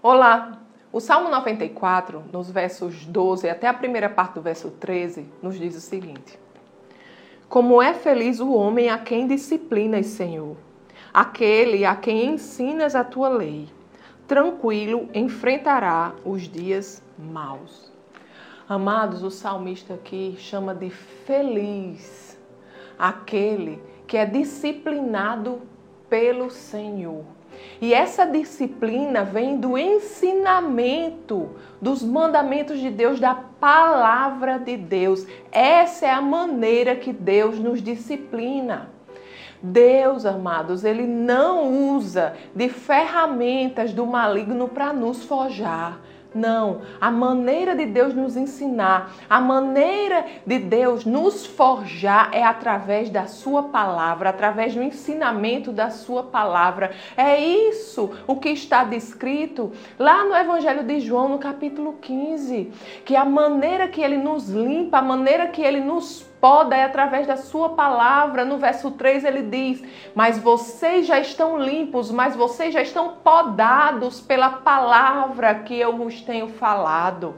Olá! 0.00 0.60
O 0.92 1.00
Salmo 1.00 1.28
94, 1.28 2.22
nos 2.32 2.48
versos 2.48 3.04
12 3.04 3.50
até 3.50 3.66
a 3.66 3.74
primeira 3.74 4.08
parte 4.08 4.34
do 4.34 4.40
verso 4.40 4.70
13, 4.70 5.28
nos 5.42 5.58
diz 5.58 5.74
o 5.74 5.80
seguinte: 5.80 6.38
Como 7.48 7.82
é 7.82 7.92
feliz 7.92 8.38
o 8.38 8.52
homem 8.52 8.90
a 8.90 8.98
quem 8.98 9.26
disciplinas, 9.26 10.06
Senhor, 10.06 10.56
aquele 11.12 11.84
a 11.84 11.96
quem 11.96 12.26
ensinas 12.26 12.94
a 12.94 13.02
tua 13.02 13.28
lei. 13.28 13.68
Tranquilo 14.28 15.08
enfrentará 15.12 16.14
os 16.24 16.42
dias 16.42 17.02
maus. 17.18 17.90
Amados, 18.68 19.24
o 19.24 19.32
salmista 19.32 19.94
aqui 19.94 20.36
chama 20.38 20.76
de 20.76 20.90
feliz 20.90 22.38
aquele 22.96 23.82
que 24.06 24.16
é 24.16 24.24
disciplinado 24.24 25.60
pelo 26.08 26.50
Senhor. 26.50 27.24
E 27.80 27.94
essa 27.94 28.24
disciplina 28.24 29.24
vem 29.24 29.56
do 29.56 29.78
ensinamento 29.78 31.50
dos 31.80 32.02
mandamentos 32.02 32.78
de 32.78 32.90
Deus, 32.90 33.20
da 33.20 33.34
palavra 33.34 34.58
de 34.58 34.76
Deus. 34.76 35.26
Essa 35.52 36.06
é 36.06 36.10
a 36.10 36.20
maneira 36.20 36.96
que 36.96 37.12
Deus 37.12 37.58
nos 37.58 37.82
disciplina. 37.82 38.90
Deus, 39.60 40.24
amados, 40.24 40.84
ele 40.84 41.06
não 41.06 41.96
usa 41.96 42.36
de 42.54 42.68
ferramentas 42.68 43.92
do 43.92 44.06
maligno 44.06 44.68
para 44.68 44.92
nos 44.92 45.24
forjar. 45.24 46.00
Não, 46.34 46.82
a 47.00 47.10
maneira 47.10 47.74
de 47.74 47.86
Deus 47.86 48.12
nos 48.12 48.36
ensinar, 48.36 49.14
a 49.30 49.40
maneira 49.40 50.26
de 50.46 50.58
Deus 50.58 51.06
nos 51.06 51.46
forjar 51.46 52.30
é 52.32 52.44
através 52.44 53.08
da 53.08 53.26
Sua 53.26 53.62
palavra, 53.62 54.28
através 54.28 54.74
do 54.74 54.82
ensinamento 54.82 55.72
da 55.72 55.88
Sua 55.88 56.22
palavra. 56.22 56.92
É 57.16 57.40
isso 57.40 58.10
o 58.26 58.36
que 58.36 58.50
está 58.50 58.84
descrito 58.84 59.72
lá 59.98 60.22
no 60.22 60.36
Evangelho 60.36 60.84
de 60.84 61.00
João, 61.00 61.30
no 61.30 61.38
capítulo 61.38 61.94
15, 61.94 62.72
que 63.06 63.16
a 63.16 63.24
maneira 63.24 63.88
que 63.88 64.02
Ele 64.02 64.18
nos 64.18 64.50
limpa, 64.50 64.98
a 64.98 65.02
maneira 65.02 65.46
que 65.46 65.62
Ele 65.62 65.80
nos 65.80 66.28
poda 66.40 66.76
é 66.76 66.84
através 66.84 67.26
da 67.26 67.36
sua 67.36 67.70
palavra. 67.70 68.44
No 68.44 68.58
verso 68.58 68.90
3 68.92 69.24
ele 69.24 69.42
diz: 69.42 69.82
Mas 70.14 70.38
vocês 70.38 71.06
já 71.06 71.18
estão 71.18 71.58
limpos, 71.58 72.10
mas 72.10 72.34
vocês 72.34 72.72
já 72.72 72.82
estão 72.82 73.16
podados 73.22 74.20
pela 74.20 74.50
palavra 74.50 75.54
que 75.56 75.78
eu 75.78 75.96
vos 75.96 76.20
tenho 76.22 76.48
falado. 76.48 77.34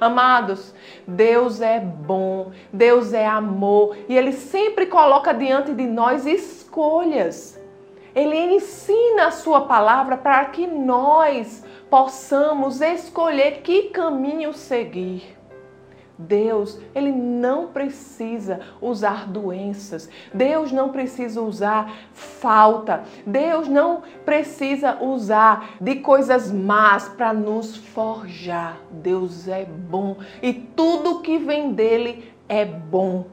Amados, 0.00 0.74
Deus 1.06 1.60
é 1.60 1.78
bom, 1.78 2.52
Deus 2.72 3.12
é 3.12 3.26
amor 3.26 3.96
e 4.08 4.16
Ele 4.16 4.32
sempre 4.32 4.86
coloca 4.86 5.32
diante 5.32 5.72
de 5.72 5.86
nós 5.86 6.26
escolhas. 6.26 7.60
Ele 8.14 8.36
ensina 8.36 9.26
a 9.26 9.30
sua 9.32 9.62
palavra 9.62 10.16
para 10.16 10.44
que 10.46 10.66
nós 10.66 11.64
possamos 11.90 12.80
escolher 12.80 13.60
que 13.62 13.84
caminho 13.90 14.52
seguir. 14.52 15.36
Deus, 16.16 16.78
ele 16.94 17.10
não 17.10 17.68
precisa 17.68 18.60
usar 18.80 19.26
doenças. 19.26 20.08
Deus 20.32 20.70
não 20.70 20.90
precisa 20.90 21.42
usar 21.42 21.92
falta. 22.12 23.02
Deus 23.26 23.68
não 23.68 24.02
precisa 24.24 25.02
usar 25.02 25.76
de 25.80 25.96
coisas 25.96 26.52
más 26.52 27.08
para 27.08 27.32
nos 27.32 27.76
forjar. 27.76 28.78
Deus 28.90 29.48
é 29.48 29.64
bom 29.64 30.16
e 30.42 30.52
tudo 30.52 31.20
que 31.20 31.38
vem 31.38 31.72
dele 31.72 32.32
é 32.48 32.64
bom. 32.64 33.26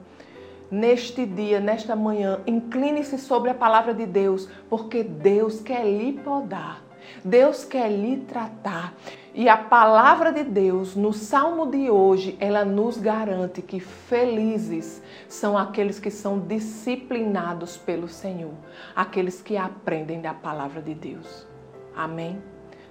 Neste 0.72 1.26
dia, 1.26 1.60
nesta 1.60 1.98
manhã, 1.98 2.40
incline-se 2.48 3.18
sobre 3.18 3.50
a 3.50 3.54
palavra 3.54 3.94
de 3.94 4.06
Deus, 4.06 4.48
porque 4.70 5.04
Deus 5.04 5.60
quer 5.60 5.84
lhe 5.86 6.14
podar. 6.14 6.82
Deus 7.24 7.64
quer 7.64 7.90
lhe 7.90 8.18
tratar. 8.18 8.94
E 9.34 9.48
a 9.48 9.56
palavra 9.56 10.32
de 10.32 10.44
Deus, 10.44 10.96
no 10.96 11.14
salmo 11.14 11.66
de 11.68 11.90
hoje, 11.90 12.36
ela 12.40 12.66
nos 12.66 12.98
garante 12.98 13.62
que 13.62 13.80
felizes 13.80 15.02
são 15.28 15.58
aqueles 15.58 16.00
que 16.00 16.12
são 16.12 16.40
disciplinados 16.40 17.78
pelo 17.78 18.10
Senhor, 18.10 18.54
aqueles 18.96 19.42
que 19.42 19.56
aprendem 19.56 20.20
da 20.20 20.34
palavra 20.34 20.82
de 20.82 20.94
Deus. 20.94 21.48
Amém? 21.96 22.42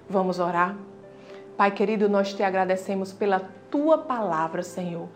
Vamos 0.09 0.39
orar? 0.39 0.75
Pai 1.57 1.71
querido, 1.71 2.09
nós 2.09 2.33
te 2.33 2.43
agradecemos 2.43 3.13
pela 3.13 3.41
tua 3.71 3.97
palavra, 3.97 4.61
Senhor, 4.61 5.07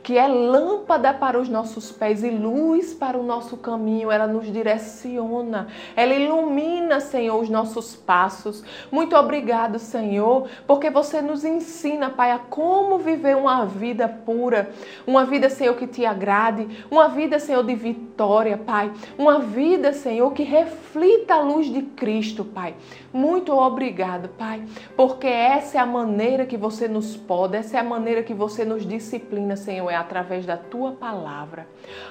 que 0.00 0.16
é 0.16 0.28
lâmpada 0.28 1.12
para 1.12 1.38
os 1.38 1.48
nossos 1.48 1.90
pés 1.90 2.22
e 2.22 2.30
luz 2.30 2.94
para 2.94 3.18
o 3.18 3.24
nosso 3.24 3.56
caminho. 3.56 4.10
Ela 4.10 4.28
nos 4.28 4.50
direciona, 4.50 5.66
ela 5.96 6.14
ilumina, 6.14 7.00
Senhor, 7.00 7.40
os 7.40 7.50
nossos 7.50 7.96
passos. 7.96 8.62
Muito 8.90 9.16
obrigado, 9.16 9.80
Senhor, 9.80 10.48
porque 10.64 10.88
você 10.90 11.20
nos 11.20 11.44
ensina, 11.44 12.08
Pai, 12.08 12.30
a 12.30 12.38
como 12.38 12.98
viver 12.98 13.36
uma 13.36 13.66
vida 13.66 14.06
pura, 14.06 14.70
uma 15.04 15.24
vida, 15.24 15.50
Senhor, 15.50 15.74
que 15.74 15.88
te 15.88 16.06
agrade, 16.06 16.68
uma 16.88 17.08
vida, 17.08 17.40
Senhor, 17.40 17.64
de 17.64 17.74
vitória, 17.74 18.56
Pai, 18.56 18.92
uma 19.18 19.40
vida, 19.40 19.92
Senhor, 19.92 20.32
que 20.32 20.44
reflita 20.44 21.34
a 21.34 21.40
luz 21.40 21.66
de 21.66 21.82
Cristo, 21.82 22.44
Pai. 22.44 22.76
Muito 23.12 23.52
obrigado, 23.52 24.28
Pai, 24.28 24.62
porque 24.96 25.26
essa 25.26 25.78
é 25.78 25.80
a 25.80 25.83
maneira 25.86 26.46
que 26.46 26.56
você 26.56 26.88
nos 26.88 27.16
pode, 27.16 27.56
essa 27.56 27.76
é 27.76 27.80
a 27.80 27.84
maneira 27.84 28.22
que 28.22 28.34
você 28.34 28.64
nos 28.64 28.86
disciplina, 28.86 29.56
Senhor, 29.56 29.90
é 29.90 29.96
através 29.96 30.46
da 30.46 30.56
tua 30.56 30.92
palavra. 30.92 31.66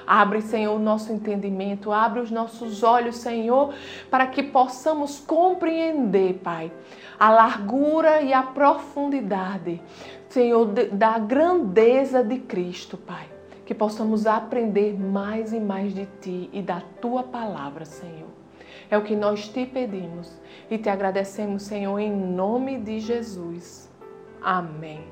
Abre, 0.06 0.40
Senhor, 0.40 0.74
o 0.74 0.78
nosso 0.78 1.12
entendimento, 1.12 1.92
abre 1.92 2.20
os 2.20 2.30
nossos 2.30 2.82
olhos, 2.82 3.16
Senhor, 3.16 3.74
para 4.10 4.26
que 4.26 4.42
possamos 4.42 5.20
compreender, 5.20 6.40
Pai, 6.42 6.70
a 7.18 7.30
largura 7.30 8.22
e 8.22 8.32
a 8.32 8.42
profundidade, 8.42 9.80
Senhor, 10.28 10.66
da 10.66 11.18
grandeza 11.18 12.22
de 12.22 12.38
Cristo, 12.38 12.96
Pai. 12.96 13.28
Que 13.64 13.74
possamos 13.74 14.26
aprender 14.26 14.92
mais 14.98 15.52
e 15.52 15.58
mais 15.58 15.94
de 15.94 16.06
Ti 16.20 16.50
e 16.52 16.60
da 16.60 16.82
Tua 17.00 17.22
palavra, 17.22 17.86
Senhor. 17.86 18.43
É 18.90 18.96
o 18.96 19.02
que 19.02 19.16
nós 19.16 19.48
te 19.48 19.66
pedimos 19.66 20.40
e 20.70 20.78
te 20.78 20.88
agradecemos, 20.88 21.62
Senhor, 21.62 21.98
em 21.98 22.10
nome 22.10 22.78
de 22.78 23.00
Jesus. 23.00 23.90
Amém. 24.42 25.04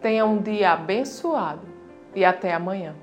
Tenha 0.00 0.24
um 0.24 0.40
dia 0.40 0.72
abençoado 0.72 1.66
e 2.14 2.24
até 2.24 2.52
amanhã. 2.52 2.94